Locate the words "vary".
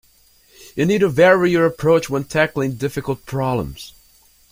1.09-1.51